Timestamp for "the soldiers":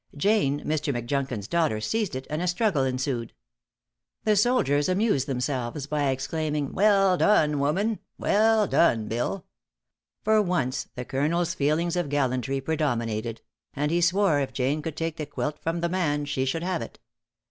4.23-4.89